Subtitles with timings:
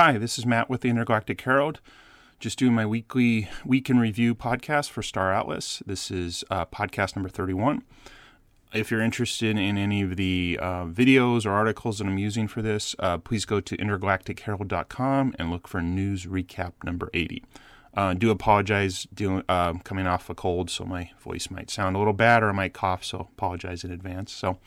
[0.00, 1.80] Hi, this is Matt with the Intergalactic Herald.
[2.38, 5.82] Just doing my weekly week in review podcast for Star Atlas.
[5.86, 7.82] This is uh, podcast number 31.
[8.72, 12.62] If you're interested in any of the uh, videos or articles that I'm using for
[12.62, 17.42] this, uh, please go to intergalacticherald.com and look for news recap number 80.
[17.92, 21.98] Uh, do apologize doing uh, coming off a cold, so my voice might sound a
[21.98, 24.32] little bad or I might cough, so apologize in advance.
[24.32, 24.60] So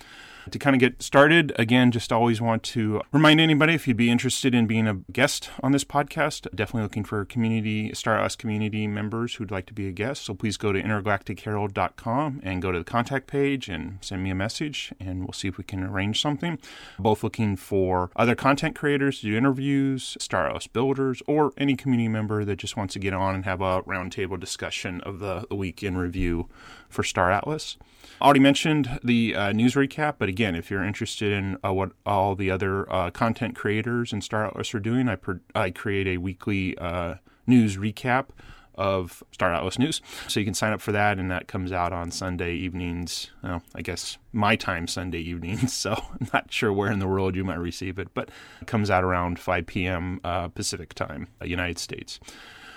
[0.49, 4.09] to kind of get started, again, just always want to remind anybody if you'd be
[4.09, 8.87] interested in being a guest on this podcast, definitely looking for community, Star Atlas community
[8.87, 10.23] members who'd like to be a guest.
[10.25, 14.35] So please go to intergalacticherald.com and go to the contact page and send me a
[14.35, 16.57] message, and we'll see if we can arrange something.
[16.97, 22.07] Both looking for other content creators to do interviews, Star Atlas builders, or any community
[22.07, 25.55] member that just wants to get on and have a roundtable discussion of the, the
[25.55, 26.49] week in review
[26.89, 27.77] for Star Atlas.
[28.21, 32.35] Already mentioned the uh, news recap, but again, if you're interested in uh, what all
[32.35, 35.17] the other uh, content creators and Star Atlas are doing, I,
[35.53, 38.27] I create a weekly uh, news recap
[38.75, 40.01] of Star Atlas News.
[40.29, 43.29] So you can sign up for that, and that comes out on Sunday evenings.
[43.43, 45.73] Well, I guess my time Sunday evenings.
[45.81, 48.29] So I'm not sure where in the world you might receive it, but
[48.61, 50.21] it comes out around 5 p.m.
[50.23, 52.19] Uh, Pacific time, uh, United States.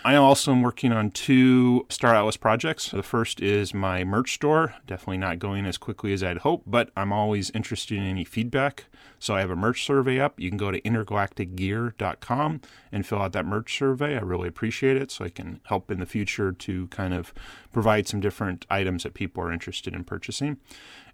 [0.06, 2.90] I also am working on two Star Atlas projects.
[2.90, 4.74] The first is my merch store.
[4.86, 8.84] Definitely not going as quickly as I'd hope, but I'm always interested in any feedback.
[9.18, 10.38] So I have a merch survey up.
[10.38, 12.60] You can go to intergalacticgear.com
[12.92, 14.14] and fill out that merch survey.
[14.14, 17.32] I really appreciate it so I can help in the future to kind of
[17.72, 20.58] provide some different items that people are interested in purchasing.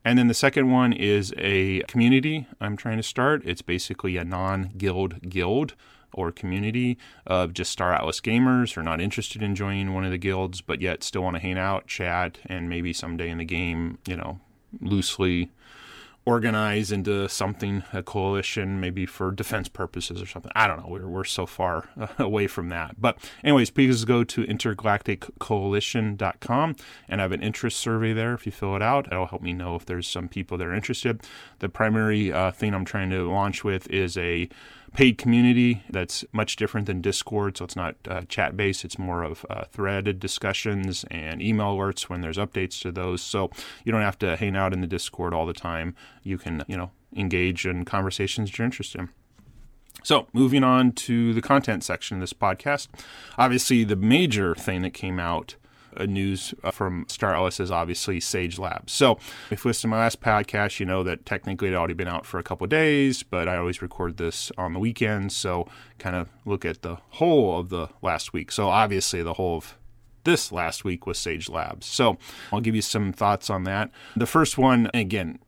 [0.04, 3.42] And then the second one is a community I'm trying to start.
[3.44, 5.76] It's basically a non guild guild
[6.12, 10.10] or community of just Star Atlas gamers who are not interested in joining one of
[10.10, 13.44] the guilds, but yet still want to hang out, chat, and maybe someday in the
[13.44, 14.40] game, you know,
[14.80, 15.50] loosely
[16.26, 20.52] organize into something, a coalition, maybe for defense purposes or something.
[20.54, 20.88] I don't know.
[20.88, 21.88] We're, we're so far
[22.18, 23.00] away from that.
[23.00, 26.76] But, anyways, please go to intergalacticcoalition.com
[27.08, 28.34] and I have an interest survey there.
[28.34, 30.74] If you fill it out, it'll help me know if there's some people that are
[30.74, 31.22] interested.
[31.60, 34.50] The primary uh, thing I'm trying to launch with is a
[34.94, 37.56] paid community that's much different than Discord.
[37.56, 42.02] So it's not uh, chat based, it's more of uh, threaded discussions and email alerts
[42.02, 43.22] when there's updates to those.
[43.22, 43.50] So
[43.84, 45.94] you don't have to hang out in the Discord all the time.
[46.22, 49.08] You can, you know, engage in conversations you're interested in.
[50.02, 52.88] So, moving on to the content section of this podcast.
[53.36, 55.56] Obviously, the major thing that came out
[56.06, 58.92] news uh, from Star is obviously Sage Labs.
[58.92, 59.18] So
[59.50, 62.26] if you listen to my last podcast, you know that technically it already been out
[62.26, 65.32] for a couple days, but I always record this on the weekend.
[65.32, 65.68] So
[65.98, 68.52] kind of look at the whole of the last week.
[68.52, 69.76] So obviously the whole of
[70.24, 71.86] this last week was Sage Labs.
[71.86, 72.18] So
[72.52, 73.90] I'll give you some thoughts on that.
[74.16, 75.38] The first one, again,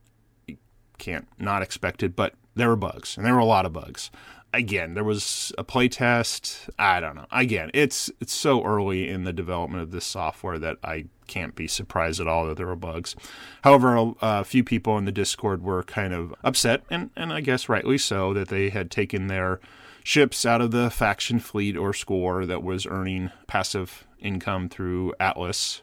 [0.98, 4.10] can't not expected, but there were bugs, and there were a lot of bugs
[4.52, 6.68] again, there was a playtest.
[6.78, 7.26] I don't know.
[7.30, 11.66] Again, it's it's so early in the development of this software that I can't be
[11.66, 13.16] surprised at all that there were bugs.
[13.62, 17.40] However, a, a, few people in the Discord were kind of upset, and, and I
[17.40, 19.60] guess rightly so, that they had taken their
[20.04, 25.80] ships out of the faction fleet or score that was earning passive income through Atlas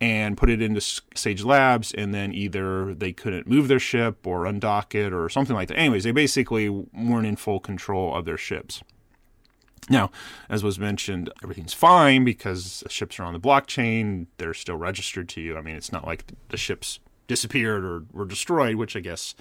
[0.00, 0.80] and put it into
[1.14, 5.56] Sage Labs, and then either they couldn't move their ship or undock it or something
[5.56, 5.78] like that.
[5.78, 8.82] Anyways, they basically weren't in full control of their ships.
[9.88, 10.10] Now,
[10.48, 14.26] as was mentioned, everything's fine because the ships are on the blockchain.
[14.38, 15.56] They're still registered to you.
[15.56, 19.34] I mean, it's not like the ships disappeared or were destroyed, which I guess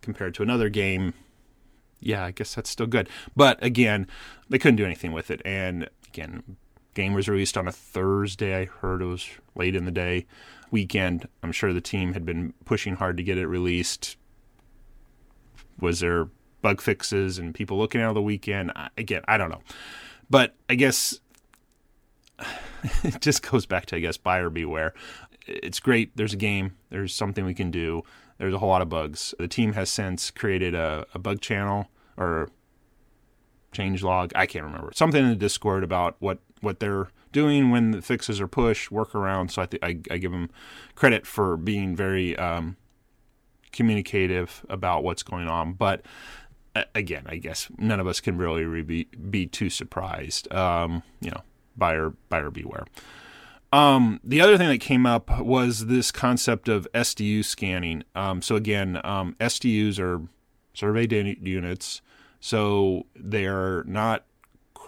[0.00, 1.14] compared to another game,
[2.00, 3.08] yeah, I guess that's still good.
[3.34, 4.06] But again,
[4.48, 5.42] they couldn't do anything with it.
[5.44, 6.56] And again,
[6.98, 8.62] game was released on a Thursday.
[8.62, 10.26] I heard it was late in the day,
[10.72, 11.28] weekend.
[11.44, 14.16] I'm sure the team had been pushing hard to get it released.
[15.80, 16.28] Was there
[16.60, 18.72] bug fixes and people looking at the weekend?
[18.96, 19.62] Again, I don't know.
[20.28, 21.20] But I guess
[23.04, 24.92] it just goes back to, I guess, buyer beware.
[25.46, 26.16] It's great.
[26.16, 28.02] There's a game, there's something we can do.
[28.38, 29.34] There's a whole lot of bugs.
[29.38, 32.50] The team has since created a, a bug channel or
[33.70, 34.32] change log.
[34.34, 38.40] I can't remember something in the Discord about what what they're doing when the fixes
[38.40, 39.52] are pushed, workarounds.
[39.52, 40.50] So I, th- I, I give them
[40.94, 42.76] credit for being very um,
[43.72, 45.74] communicative about what's going on.
[45.74, 46.02] But
[46.74, 50.52] uh, again, I guess none of us can really be be too surprised.
[50.52, 51.42] Um, you know,
[51.76, 52.86] buyer buyer beware.
[53.70, 58.02] Um, the other thing that came up was this concept of SDU scanning.
[58.14, 60.22] Um, so again, um, SDUs are
[60.72, 61.06] survey
[61.42, 62.00] units,
[62.40, 64.24] so they're not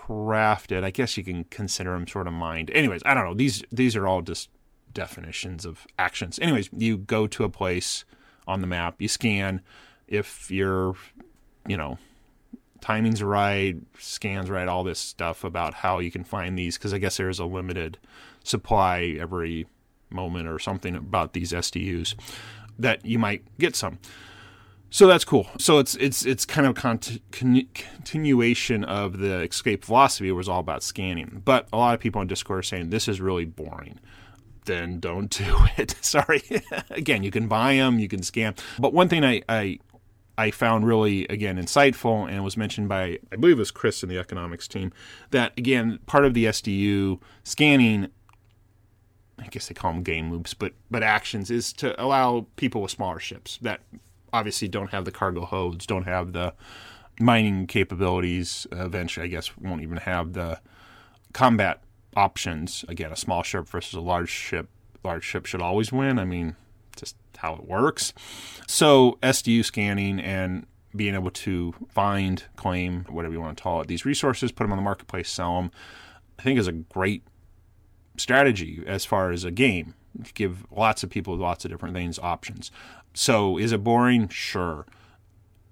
[0.06, 0.84] crafted.
[0.84, 2.70] I guess you can consider them sort of mined.
[2.70, 3.34] Anyways, I don't know.
[3.34, 4.48] These these are all just
[4.92, 6.38] definitions of actions.
[6.40, 8.04] Anyways, you go to a place
[8.46, 9.60] on the map, you scan.
[10.08, 10.96] If you're,
[11.66, 11.98] you know,
[12.80, 16.98] timing's right, scans right, all this stuff about how you can find these because I
[16.98, 17.98] guess there is a limited
[18.42, 19.66] supply every
[20.08, 22.14] moment or something about these SDUs
[22.78, 23.98] that you might get some.
[24.90, 25.46] So that's cool.
[25.58, 27.00] So it's it's it's kind of con-
[27.30, 31.42] continuation of the Escape Velocity was all about scanning.
[31.44, 34.00] But a lot of people on Discord are saying this is really boring.
[34.64, 35.94] Then don't do it.
[36.00, 36.42] Sorry.
[36.90, 38.56] again, you can buy them, you can scan.
[38.80, 39.78] But one thing I, I
[40.36, 44.08] I found really again insightful and was mentioned by I believe it was Chris in
[44.08, 44.92] the economics team
[45.30, 48.08] that again part of the SDU scanning
[49.38, 52.90] I guess they call them game loops, but but actions is to allow people with
[52.90, 53.80] smaller ships that
[54.32, 56.54] obviously don't have the cargo holds, don't have the
[57.20, 58.66] mining capabilities.
[58.72, 60.60] Eventually, I guess won't even have the
[61.32, 61.82] combat
[62.16, 62.84] options.
[62.88, 64.68] Again, a small ship versus a large ship.
[65.04, 66.18] Large ship should always win.
[66.18, 66.56] I mean,
[66.96, 68.12] just how it works.
[68.66, 73.86] So SDU scanning and being able to find, claim, whatever you want to call it,
[73.86, 75.70] these resources, put them on the marketplace, sell them,
[76.38, 77.22] I think is a great
[78.16, 79.94] strategy as far as a game.
[80.34, 82.70] Give lots of people lots of different things options.
[83.14, 84.28] So is it boring?
[84.28, 84.86] Sure.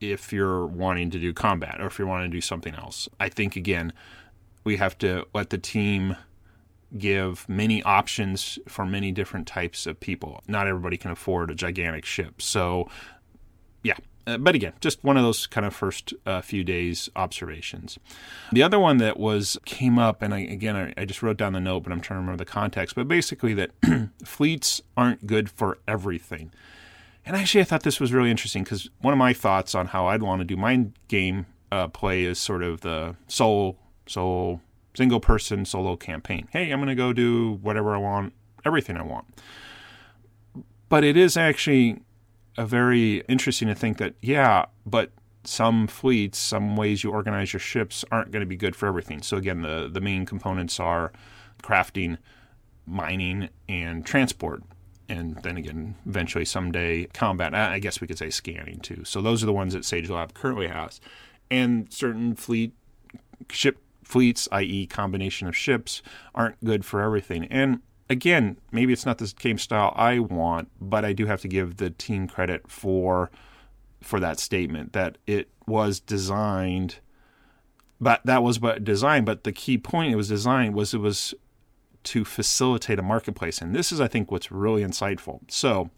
[0.01, 3.29] If you're wanting to do combat or if you're wanting to do something else, I
[3.29, 3.93] think again
[4.65, 6.17] we have to let the team
[6.97, 10.43] give many options for many different types of people.
[10.49, 12.41] Not everybody can afford a gigantic ship.
[12.41, 12.89] So,
[13.83, 13.97] yeah.
[14.27, 17.99] Uh, but again, just one of those kind of first uh, few days observations.
[18.53, 21.55] The other one that was came up, and I, again, I, I just wrote down
[21.55, 22.95] the note, but I'm trying to remember the context.
[22.95, 23.71] But basically, that
[24.25, 26.53] fleets aren't good for everything.
[27.29, 30.07] And actually, I thought this was really interesting because one of my thoughts on how
[30.07, 33.77] I'd want to do my game uh, play is sort of the solo,
[34.07, 34.63] solo,
[34.95, 36.49] single person solo campaign.
[36.53, 38.33] Hey, I'm going to go do whatever I want,
[38.65, 39.27] everything I want.
[40.89, 42.01] But it is actually
[42.57, 45.13] a very interesting to think that, yeah, but
[45.45, 49.21] some fleets, some ways you organize your ships aren't going to be good for everything.
[49.21, 51.13] So again, the the main components are
[51.63, 52.17] crafting,
[52.87, 54.63] mining, and transport
[55.09, 57.55] and then again, eventually someday combat.
[57.55, 59.05] I guess we could say scanning too.
[59.05, 61.01] So those are the ones that Sage Lab currently has,
[61.51, 62.75] and certain fleet
[63.51, 66.03] ship fleets, i.e., combination of ships,
[66.35, 67.45] aren't good for everything.
[67.47, 71.49] And again, maybe it's not the game style I want, but I do have to
[71.49, 73.31] give the team credit for
[74.01, 77.01] for that statement that it was designed.
[78.01, 79.25] But that was but design.
[79.25, 81.35] But the key point it was designed was it was
[82.09, 83.61] to facilitate a marketplace.
[83.61, 85.41] And this is, I think, what's really insightful.
[85.49, 85.91] So,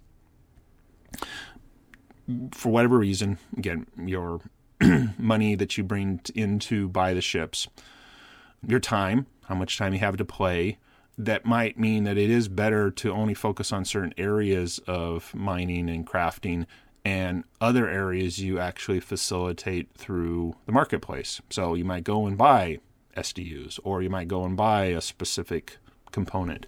[2.52, 4.40] for whatever reason, again, your
[5.18, 7.68] money that you bring in to buy the ships,
[8.66, 10.78] your time, how much time you have to play,
[11.18, 15.88] that might mean that it is better to only focus on certain areas of mining
[15.90, 16.66] and crafting
[17.04, 21.40] and other areas you actually facilitate through the marketplace.
[21.50, 22.78] So you might go and buy
[23.16, 25.78] SDUs, or you might go and buy a specific
[26.12, 26.66] component.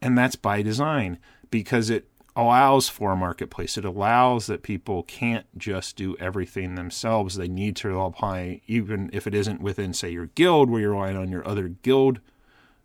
[0.00, 1.18] And that's by design
[1.50, 2.08] because it
[2.38, 3.76] allows for a marketplace.
[3.76, 7.34] It allows that people can't just do everything themselves.
[7.34, 11.16] They need to apply, even if it isn't within, say, your guild, where you're relying
[11.16, 12.20] on your other guild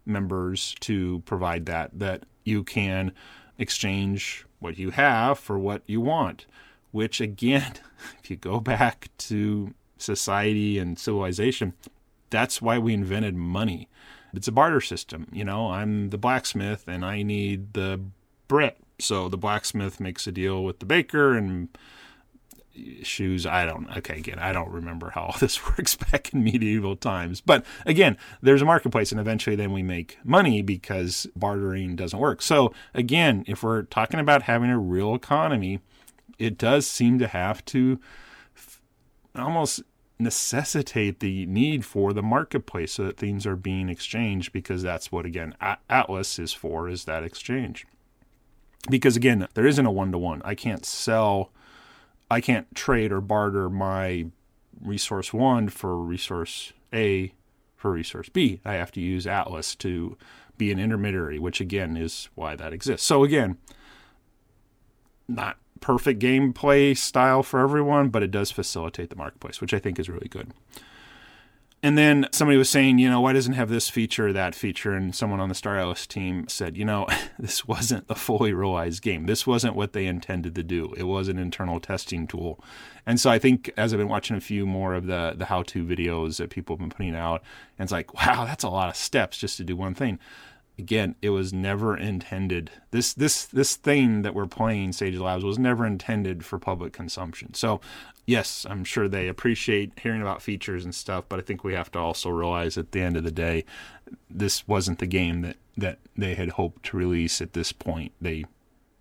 [0.07, 3.11] members to provide that, that you can
[3.59, 6.47] exchange what you have for what you want.
[6.91, 7.73] Which, again,
[8.23, 11.73] if you go back to society and civilization,
[12.31, 13.87] that's why we invented money.
[14.33, 15.27] It's a barter system.
[15.31, 18.01] You know, I'm the blacksmith and I need the
[18.47, 18.77] Brit.
[18.99, 21.69] So the blacksmith makes a deal with the baker and
[23.03, 23.45] shoes.
[23.45, 27.41] I don't, okay, again, I don't remember how all this works back in medieval times.
[27.41, 32.41] But again, there's a marketplace and eventually then we make money because bartering doesn't work.
[32.41, 35.79] So again, if we're talking about having a real economy,
[36.39, 37.99] it does seem to have to
[39.35, 39.81] almost
[40.23, 45.25] necessitate the need for the marketplace so that things are being exchanged because that's what
[45.25, 45.55] again
[45.89, 47.85] Atlas is for is that exchange.
[48.89, 50.41] Because again, there isn't a one to one.
[50.43, 51.51] I can't sell
[52.29, 54.25] I can't trade or barter my
[54.81, 57.31] resource 1 for resource A
[57.75, 58.59] for resource B.
[58.65, 60.17] I have to use Atlas to
[60.57, 63.05] be an intermediary, which again is why that exists.
[63.05, 63.57] So again,
[65.27, 69.99] not perfect gameplay style for everyone, but it does facilitate the marketplace, which I think
[69.99, 70.53] is really good.
[71.85, 74.93] And then somebody was saying, you know, why doesn't have this feature or that feature?
[74.93, 77.05] And someone on the Star Atlas team said, you know,
[77.37, 79.25] this wasn't a fully realized game.
[79.25, 80.93] This wasn't what they intended to do.
[80.95, 82.63] It was an internal testing tool.
[83.05, 85.63] And so I think as I've been watching a few more of the the how
[85.63, 87.43] to videos that people have been putting out,
[87.77, 90.19] and it's like, wow, that's a lot of steps just to do one thing.
[90.77, 92.71] Again, it was never intended.
[92.91, 97.53] This this this thing that we're playing, Sage Labs, was never intended for public consumption.
[97.53, 97.81] So,
[98.25, 101.91] yes, I'm sure they appreciate hearing about features and stuff, but I think we have
[101.91, 103.65] to also realize at the end of the day,
[104.29, 108.11] this wasn't the game that that they had hoped to release at this point.
[108.21, 108.45] They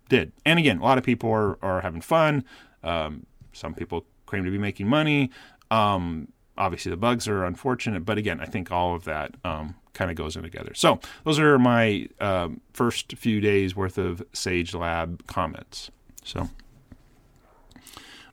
[0.09, 2.43] did, and again, a lot of people are are having fun.
[2.83, 5.29] Um, some people claim to be making money.
[5.71, 6.27] Um,
[6.57, 10.17] obviously, the bugs are unfortunate, but again, I think all of that um, kind of
[10.17, 10.73] goes in together.
[10.73, 15.91] So those are my um, first few days worth of Sage Lab comments.
[16.23, 16.49] So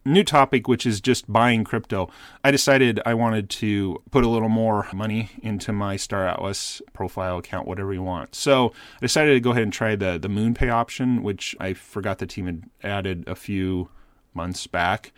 [0.04, 2.10] new topic, which is just buying crypto.
[2.42, 7.38] I decided I wanted to put a little more money into my Star Atlas profile
[7.38, 8.34] account, whatever you want.
[8.34, 12.18] So I decided to go ahead and try the the MoonPay option, which I forgot
[12.18, 13.88] the team had added a few
[14.34, 15.12] months back.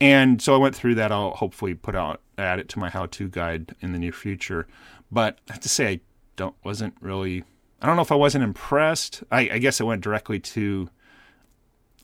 [0.00, 1.12] And so I went through that.
[1.12, 4.66] I'll hopefully put out add it to my how-to guide in the near future.
[5.10, 6.00] But I have to say, I
[6.36, 7.44] don't wasn't really.
[7.82, 9.22] I don't know if I wasn't impressed.
[9.30, 10.90] I, I guess it went directly to.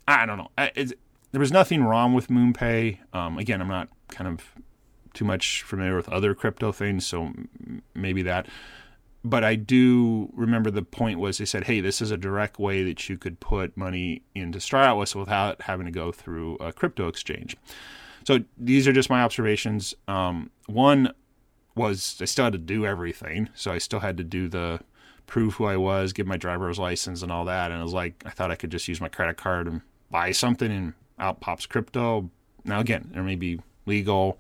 [0.09, 0.51] I don't know.
[0.57, 0.99] It,
[1.33, 2.99] there was nothing wrong with MoonPay.
[3.13, 4.55] Um, again, I'm not kind of
[5.13, 7.33] too much familiar with other crypto things, so
[7.95, 8.47] maybe that.
[9.25, 12.85] But I do remember the point was they said, "Hey, this is a direct way
[12.85, 17.09] that you could put money into Star Atlas without having to go through a crypto
[17.09, 17.57] exchange."
[18.27, 19.95] So these are just my observations.
[20.09, 21.13] Um, one,
[21.77, 23.51] was I still had to do everything.
[23.55, 24.81] So I still had to do the
[25.27, 27.71] prove who I was, give my driver's license and all that.
[27.71, 30.33] And it was like I thought I could just use my credit card and buy
[30.33, 32.31] something and out pops crypto.
[32.65, 34.39] Now again, there may be legal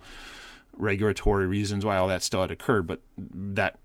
[0.72, 3.78] regulatory reasons why all that still had occurred, but that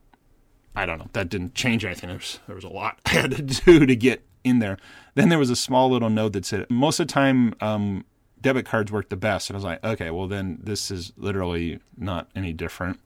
[0.76, 1.10] I don't know.
[1.14, 2.08] That didn't change anything.
[2.10, 4.78] There was, there was a lot I had to do to get in there.
[5.16, 8.06] Then there was a small little note that said most of the time um,
[8.40, 9.50] debit cards work the best.
[9.50, 13.00] And I was like, okay, well then this is literally not any different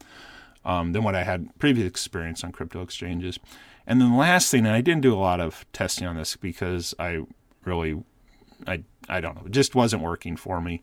[0.65, 3.39] um, than what I had previous experience on crypto exchanges.
[3.88, 6.36] And then the last thing, and I didn't do a lot of testing on this
[6.36, 7.22] because I
[7.63, 8.03] really,
[8.67, 10.81] I I don't know, it just wasn't working for me.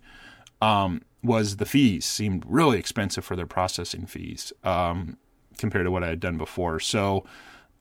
[0.61, 5.19] Um, was the fees seemed really expensive for their processing fees um,
[5.59, 6.81] compared to what I had done before.
[6.81, 7.25] So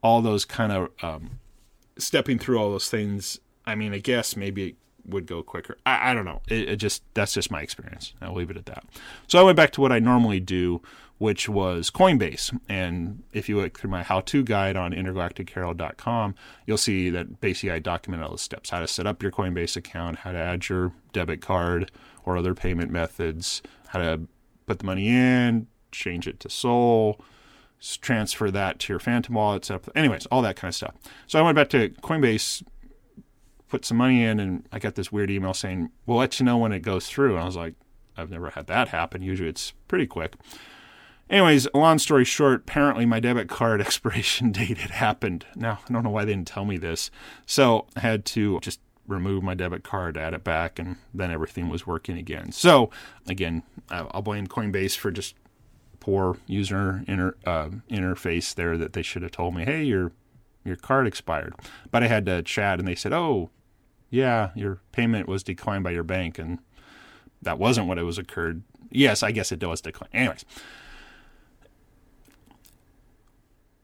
[0.03, 1.39] all those kind of um,
[1.97, 3.39] stepping through all those things.
[3.65, 5.77] I mean, I guess maybe would go quicker.
[5.85, 6.41] I, I don't know.
[6.47, 8.13] It, it just that's just my experience.
[8.21, 8.83] I'll leave it at that.
[9.27, 10.81] So I went back to what I normally do,
[11.17, 12.57] which was Coinbase.
[12.69, 17.71] And if you look through my how to guide on intergalacticherald.com, you'll see that basically
[17.71, 20.69] I document all the steps how to set up your Coinbase account, how to add
[20.69, 21.91] your debit card
[22.25, 24.21] or other payment methods, how to
[24.65, 27.19] put the money in, change it to Sol,
[28.01, 30.93] transfer that to your Phantom wallet, up, anyways, all that kind of stuff.
[31.27, 32.63] So I went back to Coinbase,
[33.71, 36.57] put some money in, and I got this weird email saying, We'll let you know
[36.57, 37.35] when it goes through.
[37.35, 37.73] And I was like,
[38.17, 39.21] I've never had that happen.
[39.21, 40.35] Usually it's pretty quick.
[41.29, 45.45] Anyways, long story short, apparently my debit card expiration date had happened.
[45.55, 47.09] Now, I don't know why they didn't tell me this.
[47.45, 51.69] So I had to just remove my debit card, add it back, and then everything
[51.69, 52.51] was working again.
[52.51, 52.89] So,
[53.27, 55.35] again, I'll blame Coinbase for just
[56.01, 60.11] poor user inter, uh, interface there that they should have told me, hey, your
[60.63, 61.55] your card expired.
[61.89, 63.49] But I had to chat, and they said, oh,
[64.11, 66.59] yeah, your payment was declined by your bank, and
[67.41, 68.61] that wasn't what it was occurred.
[68.91, 70.13] Yes, I guess it was declined.
[70.13, 70.45] Anyways,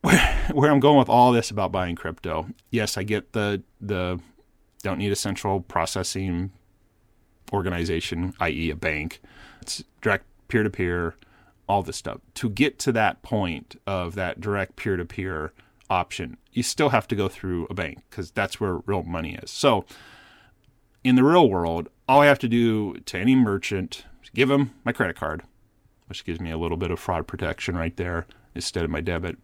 [0.01, 2.49] where, where I'm going with all this about buying crypto.
[2.69, 4.19] Yes, I get the the
[4.83, 6.51] don't need a central processing
[7.51, 9.21] organization, i.e., a bank.
[9.61, 11.15] It's direct peer to peer,
[11.67, 12.19] all this stuff.
[12.35, 15.53] To get to that point of that direct peer to peer
[15.89, 19.49] option, you still have to go through a bank because that's where real money is.
[19.49, 19.85] So,
[21.03, 24.73] in the real world, all I have to do to any merchant is give them
[24.83, 25.43] my credit card,
[26.07, 28.25] which gives me a little bit of fraud protection right there
[28.55, 29.37] instead of my debit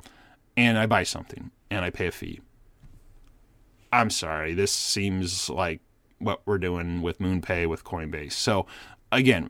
[0.55, 2.41] and I buy something and I pay a fee.
[3.91, 5.81] I'm sorry, this seems like
[6.19, 8.33] what we're doing with MoonPay with Coinbase.
[8.33, 8.65] So
[9.11, 9.49] again,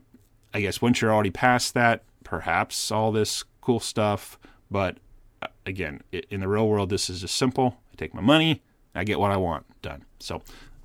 [0.52, 4.38] I guess once you're already past that, perhaps all this cool stuff,
[4.70, 4.98] but
[5.42, 7.78] uh, again, in the real world, this is just simple.
[7.92, 8.62] I take my money,
[8.94, 10.04] I get what I want, done.
[10.20, 10.42] So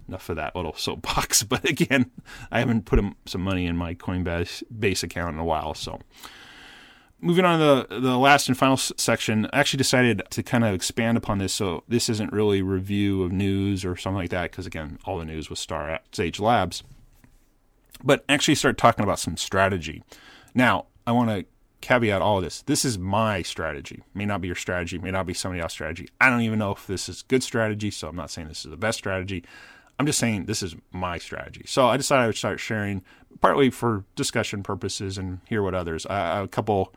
[0.10, 1.44] enough of that little soapbox.
[1.44, 2.12] But again,
[2.52, 6.00] I haven't put some money in my Coinbase base account in a while, so
[7.22, 10.74] moving on to the, the last and final section, I actually decided to kind of
[10.74, 11.54] expand upon this.
[11.54, 15.26] So this isn't really review of news or something like that, because again, all the
[15.26, 16.84] news was Star at Sage Labs.
[18.04, 20.04] But actually start talking about some strategy.
[20.54, 21.46] Now, I want to
[21.82, 22.62] caveat all of this.
[22.62, 24.04] This is my strategy.
[24.14, 26.10] May not be your strategy, may not be somebody else's strategy.
[26.20, 28.72] I don't even know if this is good strategy, so I'm not saying this is
[28.72, 29.44] the best strategy.
[30.00, 31.64] I'm just saying this is my strategy.
[31.66, 33.04] So I decided I would start sharing,
[33.42, 36.06] partly for discussion purposes and hear what others.
[36.10, 36.96] A couple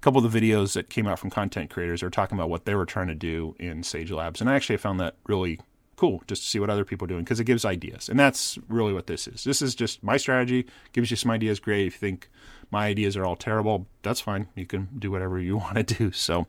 [0.00, 2.74] couple of the videos that came out from content creators are talking about what they
[2.74, 5.58] were trying to do in Sage Labs, and I actually found that really
[5.96, 8.58] cool just to see what other people are doing because it gives ideas, and that's
[8.68, 9.44] really what this is.
[9.44, 11.58] This is just my strategy, gives you some ideas.
[11.58, 11.86] Great.
[11.86, 12.28] If you think
[12.70, 14.48] my ideas are all terrible, that's fine.
[14.54, 16.12] You can do whatever you want to do.
[16.12, 16.46] So.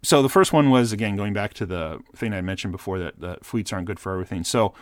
[0.00, 3.18] So the first one was again going back to the thing I mentioned before that
[3.18, 4.44] the fleets aren't good for everything.
[4.44, 4.72] So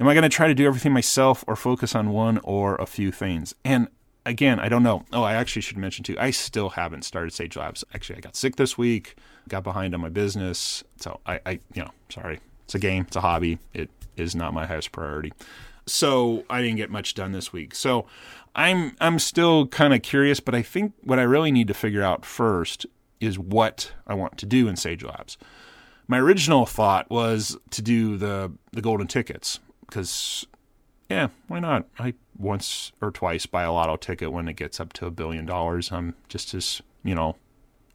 [0.00, 2.86] am I going to try to do everything myself or focus on one or a
[2.86, 3.54] few things?
[3.64, 3.88] And
[4.24, 5.04] again, I don't know.
[5.12, 6.16] Oh, I actually should mention too.
[6.18, 7.84] I still haven't started Sage Labs.
[7.94, 9.16] Actually, I got sick this week,
[9.48, 10.82] got behind on my business.
[10.96, 12.40] So I, I, you know, sorry.
[12.64, 13.04] It's a game.
[13.06, 13.58] It's a hobby.
[13.74, 15.32] It is not my highest priority.
[15.86, 17.74] So I didn't get much done this week.
[17.74, 18.06] So
[18.54, 22.02] I'm I'm still kind of curious, but I think what I really need to figure
[22.02, 22.86] out first
[23.20, 25.36] is what I want to do in Sage Labs.
[26.06, 29.58] My original thought was to do the the golden tickets
[29.90, 30.46] because
[31.10, 31.86] yeah, why not?
[31.98, 35.44] I once or twice buy a lotto ticket when it gets up to a billion
[35.44, 35.90] dollars.
[35.90, 37.36] I'm just as, you know,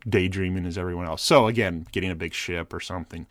[0.08, 1.22] daydreaming as everyone else.
[1.22, 3.26] So again, getting a big ship or something.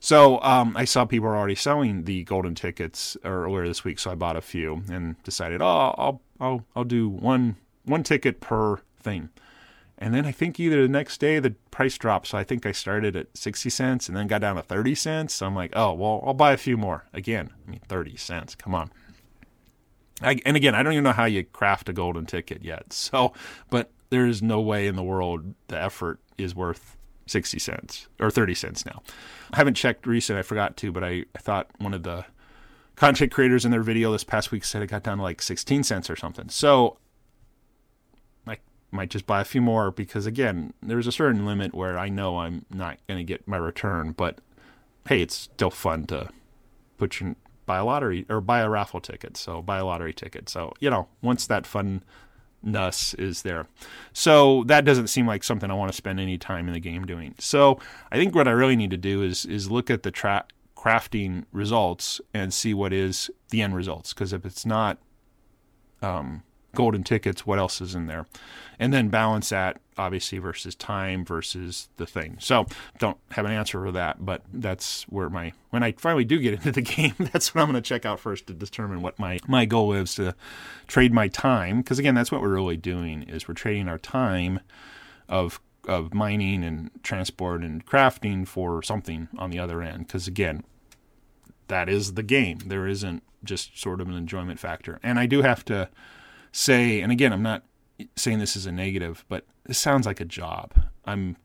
[0.00, 4.10] So um, I saw people were already selling the golden tickets earlier this week, so
[4.10, 7.54] I bought a few and decided, oh, I'll I'll I'll do one
[7.84, 9.28] one ticket per thing.
[10.02, 12.72] And then I think either the next day the price dropped, so I think I
[12.72, 15.32] started at sixty cents and then got down to thirty cents.
[15.32, 17.04] So I'm like, oh well, I'll buy a few more.
[17.12, 18.56] Again, I mean thirty cents.
[18.56, 18.90] Come on.
[20.20, 22.86] I, and again, I don't even know how you craft a golden ticket yet.
[22.92, 23.32] So,
[23.70, 28.30] but there is no way in the world the effort is worth 60 cents or
[28.30, 29.02] 30 cents now.
[29.52, 30.38] I haven't checked recent.
[30.38, 32.24] I forgot to, but I, I thought one of the
[32.96, 35.82] content creators in their video this past week said it got down to like 16
[35.84, 36.48] cents or something.
[36.48, 36.98] So
[38.92, 42.38] might just buy a few more because again, there's a certain limit where I know
[42.38, 44.38] I'm not going to get my return, but
[45.08, 46.28] hey, it's still fun to
[46.98, 47.34] put your
[47.66, 49.36] buy a lottery or buy a raffle ticket.
[49.36, 50.48] So buy a lottery ticket.
[50.48, 53.66] So, you know, once that funness is there.
[54.12, 57.06] So that doesn't seem like something I want to spend any time in the game
[57.06, 57.34] doing.
[57.38, 57.78] So
[58.10, 60.44] I think what I really need to do is is look at the tra-
[60.76, 64.12] crafting results and see what is the end results.
[64.12, 64.98] Because if it's not
[66.02, 66.42] um,
[66.74, 68.26] golden tickets, what else is in there?
[68.78, 72.36] And then balance that obviously versus time versus the thing.
[72.40, 72.66] So
[72.98, 76.54] don't have an answer for that, but that's where my when I finally do get
[76.54, 79.38] into the game, that's what I'm going to check out first to determine what my
[79.46, 80.34] my goal is to
[80.86, 84.60] trade my time because again, that's what we're really doing is we're trading our time
[85.28, 90.64] of of mining and transport and crafting for something on the other end because again,
[91.68, 92.58] that is the game.
[92.66, 95.00] There isn't just sort of an enjoyment factor.
[95.02, 95.88] And I do have to
[96.52, 97.64] say, and again, I'm not
[98.16, 100.72] saying this is a negative, but this sounds like a job.
[101.04, 101.36] I'm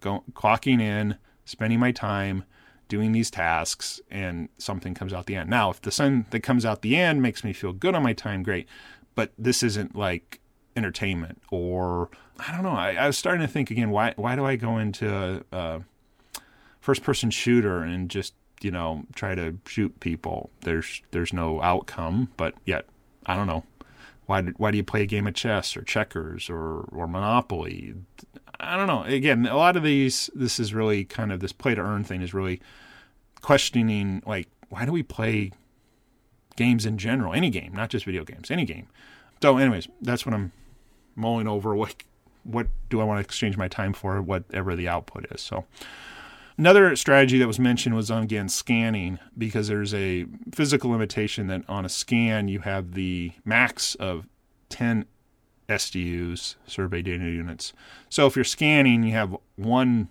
[0.00, 2.44] go- clocking in, spending my time
[2.88, 5.48] doing these tasks, and something comes out the end.
[5.48, 8.12] Now, if the sun that comes out the end makes me feel good on my
[8.12, 8.66] time, great.
[9.14, 10.40] But this isn't like
[10.76, 12.70] entertainment or I don't know.
[12.70, 13.90] I, I was starting to think again.
[13.90, 15.82] Why why do I go into a,
[16.80, 20.50] first person shooter and just you know try to shoot people?
[20.62, 22.86] There's there's no outcome, but yet
[23.26, 23.64] I don't know
[24.30, 27.94] why do, why do you play a game of chess or checkers or or Monopoly?
[28.60, 29.02] I don't know.
[29.02, 32.22] Again, a lot of these this is really kind of this play to earn thing
[32.22, 32.60] is really
[33.42, 35.50] questioning like why do we play
[36.54, 37.34] games in general?
[37.34, 38.86] Any game, not just video games, any game.
[39.42, 40.52] So, anyways, that's what I'm
[41.16, 41.74] mulling over.
[41.74, 41.96] What
[42.44, 44.22] what do I want to exchange my time for?
[44.22, 45.40] Whatever the output is.
[45.40, 45.64] So.
[46.60, 51.62] Another strategy that was mentioned was on again scanning because there's a physical limitation that
[51.70, 54.28] on a scan you have the max of
[54.68, 55.06] 10
[55.70, 57.72] SDUs, survey data units.
[58.10, 60.10] So if you're scanning, you have one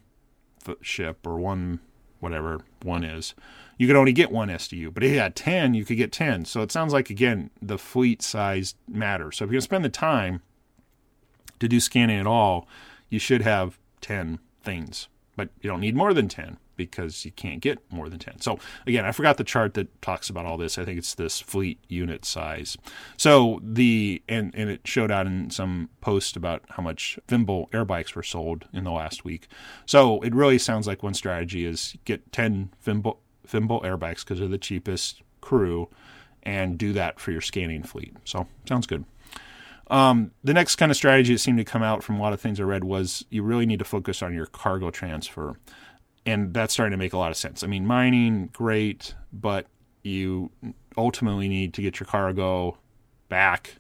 [0.81, 1.81] ship or one
[2.19, 3.35] whatever one is,
[3.77, 4.91] you could only get one SDU.
[4.91, 6.45] But if you had 10, you could get 10.
[6.45, 9.37] So it sounds like, again, the fleet size matters.
[9.37, 10.41] So if you're going to spend the time
[11.59, 12.67] to do scanning at all,
[13.07, 17.61] you should have 10 things but you don't need more than 10 because you can't
[17.61, 18.41] get more than 10.
[18.41, 20.77] So again, I forgot the chart that talks about all this.
[20.77, 22.75] I think it's this fleet unit size.
[23.15, 27.85] So the and and it showed out in some post about how much Fimbul air
[27.85, 29.47] bikes were sold in the last week.
[29.85, 34.39] So it really sounds like one strategy is get 10 Fimbul Fimbul air bikes because
[34.39, 35.87] they're the cheapest crew
[36.43, 38.13] and do that for your scanning fleet.
[38.25, 39.05] So sounds good.
[39.89, 42.39] Um, the next kind of strategy that seemed to come out from a lot of
[42.39, 45.55] things I read was you really need to focus on your cargo transfer.
[46.25, 47.63] And that's starting to make a lot of sense.
[47.63, 49.65] I mean, mining, great, but
[50.03, 50.51] you
[50.95, 52.77] ultimately need to get your cargo
[53.29, 53.77] back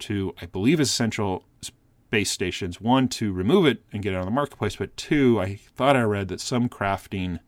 [0.00, 2.80] to, I believe, is essential space stations.
[2.80, 6.02] One, to remove it and get it on the marketplace, but two, I thought I
[6.02, 7.38] read that some crafting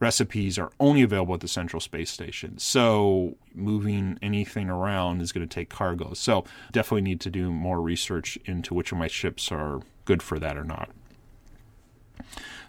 [0.00, 2.58] recipes are only available at the Central Space Station.
[2.58, 6.14] So moving anything around is going to take cargo.
[6.14, 10.38] So definitely need to do more research into which of my ships are good for
[10.38, 10.90] that or not.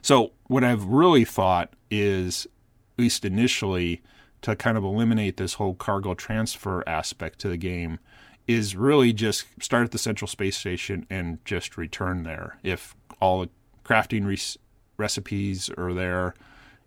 [0.02, 4.02] So what I've really thought is, at least initially,
[4.44, 8.00] to kind of eliminate this whole cargo transfer aspect to the game
[8.48, 12.60] is really just start at the central space station and just return there.
[12.62, 13.50] If all the
[13.84, 14.62] crafting re-
[14.98, 16.36] recipes are there,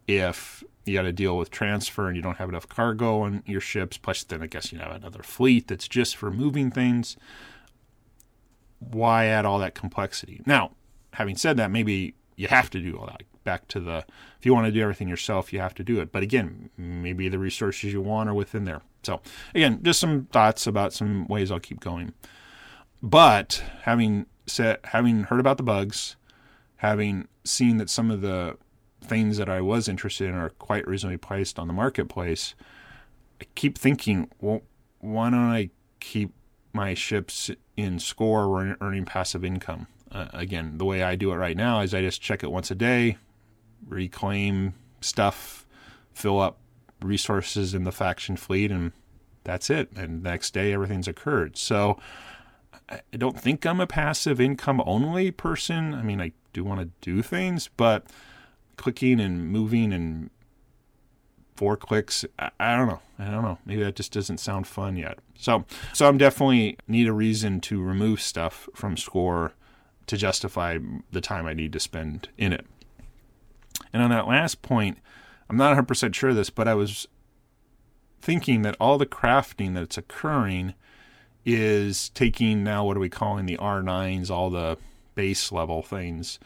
[0.09, 3.61] if you got to deal with transfer and you don't have enough cargo on your
[3.61, 7.17] ships, plus then I guess you have another fleet that's just for moving things.
[8.81, 10.41] Why add all that complexity?
[10.47, 10.73] Now,
[11.13, 14.05] having said that, maybe you have to do all that back to the
[14.39, 16.11] if you want to do everything yourself, you have to do it.
[16.13, 18.83] But again, maybe the resources you want are within there.
[19.03, 19.21] So
[19.55, 22.15] again, just some thoughts about some ways I'll keep going.
[23.03, 26.17] But having said, having heard about the bugs,
[26.77, 28.57] having seen that some of the
[29.09, 32.55] things that I was interested in are quite reasonably priced on the marketplace,
[33.41, 34.63] I keep thinking, well,
[35.01, 36.33] why don't I keep
[36.73, 39.87] my ships in score earning passive income?
[40.11, 42.71] Uh, again, the way I do it right now is I just check it once
[42.71, 43.17] a day,
[43.87, 45.67] reclaim stuff,
[46.13, 46.59] fill up
[47.03, 48.93] resources in the faction fleet, and
[49.45, 49.91] that's it.
[49.97, 51.57] And next day, everything's occurred.
[51.57, 51.99] So
[52.89, 55.95] I don't think I'm a passive income only person.
[55.95, 58.07] I mean, I do want to do things, but
[58.79, 60.31] clicking and moving and
[61.57, 63.01] four clicks, I, I don't know.
[63.19, 63.59] I don't know.
[63.67, 65.19] Maybe that just doesn't sound fun yet.
[65.37, 69.53] So, so I'm definitely need a reason to remove stuff from score
[70.07, 70.79] to justify
[71.13, 72.65] the time I need to spend in it.
[73.93, 74.99] And on that last point,
[75.51, 77.09] I'm not 100% sure of this, but I was
[78.21, 80.75] thinking that all the crafting that's occurring
[81.45, 84.77] is taking now what are we calling the R9s, all the
[85.15, 86.39] base level things,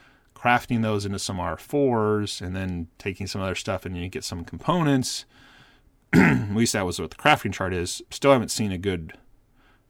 [0.43, 4.45] crafting those into some R4s, and then taking some other stuff and you get some
[4.45, 5.25] components.
[6.13, 8.03] At least that was what the crafting chart is.
[8.11, 9.15] Still haven't seen a good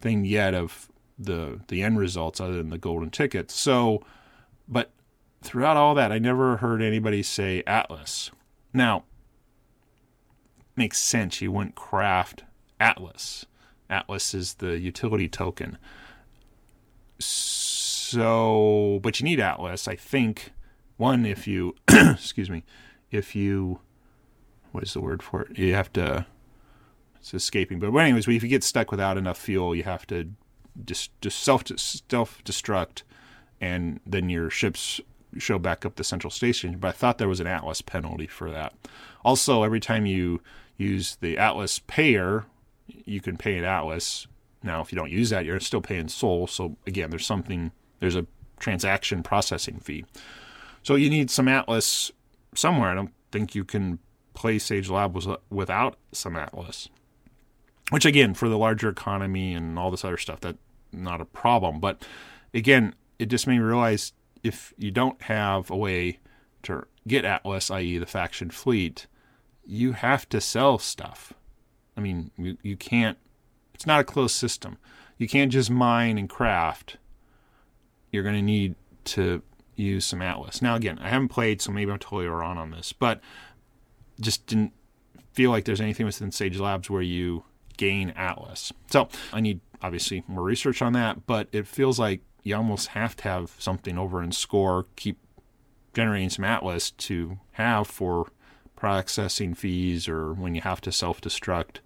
[0.01, 0.89] thing yet of
[1.19, 3.55] the the end results other than the golden tickets.
[3.55, 4.03] So,
[4.69, 4.91] but
[5.43, 8.31] throughout all that, I never heard anybody say Atlas.
[8.73, 9.05] Now,
[10.77, 11.41] makes sense.
[11.41, 12.45] You wouldn't craft
[12.79, 13.47] Atlas.
[13.89, 15.79] Atlas is the utility token.
[17.19, 17.62] So,
[18.15, 20.53] but you need Atlas, I think.
[20.97, 22.65] One, if you, excuse me,
[23.11, 23.81] if you,
[24.73, 25.59] what is the word for it?
[25.59, 26.27] You have to,
[27.19, 27.79] it's escaping.
[27.79, 30.31] But anyways, if you get stuck without enough fuel, you have to
[30.85, 33.03] just just self self destruct,
[33.61, 35.01] and then your ships
[35.39, 36.79] show back up the central station.
[36.79, 38.75] But I thought there was an Atlas penalty for that.
[39.25, 40.41] Also, every time you
[40.77, 42.47] use the Atlas payer,
[42.87, 44.27] you can pay an Atlas.
[44.63, 46.47] Now, if you don't use that, you're still paying Sol.
[46.47, 47.73] So again, there's something
[48.03, 48.27] there's a
[48.61, 50.05] transaction processing fee.
[50.83, 52.13] So you need some Atlas
[52.55, 52.91] somewhere.
[52.91, 53.99] I don't think you can
[54.35, 55.17] play Sage Lab
[55.51, 56.91] without some Atlas
[57.93, 60.57] which again for the larger economy and all this other stuff that
[60.93, 62.03] not a problem but
[62.55, 66.19] again it just made me realize if you don't have a way
[66.63, 69.07] to get atlas i.e the faction fleet
[69.67, 71.35] you have to sell stuff
[71.95, 73.19] i mean you, you can't
[73.75, 74.79] it's not a closed system
[75.19, 76.97] you can't just mine and craft
[78.13, 79.43] you're going to need to
[79.75, 82.93] use some atlas now again i haven't played so maybe i'm totally wrong on this
[82.93, 83.21] but
[84.21, 84.73] just didn't
[85.33, 87.45] feel like there's anything within sage labs where you
[87.77, 88.73] gain Atlas.
[88.91, 93.17] So I need obviously more research on that, but it feels like you almost have
[93.17, 95.19] to have something over in Score, keep
[95.95, 98.31] generating some Atlas to have for
[98.77, 101.77] processing fees or when you have to self destruct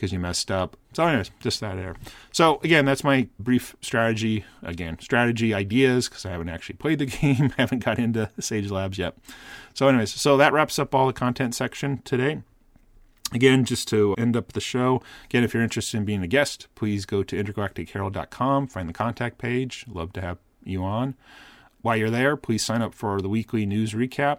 [0.00, 0.78] because you messed up.
[0.94, 1.94] So, anyways, just that there.
[2.32, 4.46] So, again, that's my brief strategy.
[4.62, 8.96] Again, strategy ideas because I haven't actually played the game, haven't got into Sage Labs
[8.96, 9.14] yet.
[9.74, 12.42] So, anyways, so that wraps up all the content section today.
[13.34, 16.68] Again, just to end up the show, again, if you're interested in being a guest,
[16.74, 19.84] please go to intergalacticherald.com, find the contact page.
[19.86, 21.14] Love to have you on.
[21.82, 24.38] While you're there, please sign up for the weekly news recap.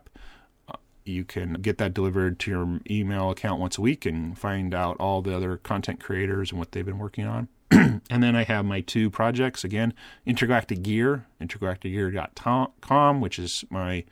[1.04, 4.98] You can get that delivered to your email account once a week and find out
[5.00, 7.48] all the other content creators and what they've been working on.
[7.72, 9.94] and then I have my two projects again
[10.26, 14.04] Intergalactic Gear, intergalacticgear.com, which is my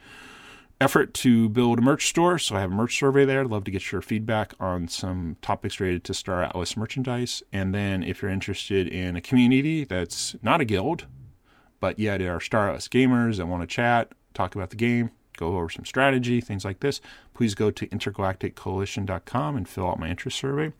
[0.82, 2.40] effort to build a merch store.
[2.40, 3.42] So I have a merch survey there.
[3.42, 7.44] I'd love to get your feedback on some topics related to Star Atlas merchandise.
[7.52, 11.06] And then if you're interested in a community that's not a guild,
[11.80, 15.56] but yet are Star Atlas gamers that want to chat, talk about the game, go
[15.56, 17.02] over some strategy, things like this,
[17.34, 20.74] please go to intergalacticcoalition.com and fill out my interest survey.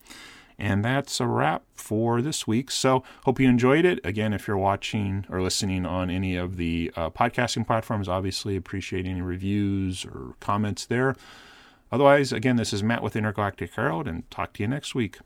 [0.58, 2.70] And that's a wrap for this week.
[2.70, 3.98] So, hope you enjoyed it.
[4.04, 9.06] Again, if you're watching or listening on any of the uh, podcasting platforms, obviously appreciate
[9.06, 11.16] any reviews or comments there.
[11.90, 15.18] Otherwise, again, this is Matt with Intergalactic Herald, and talk to you next week.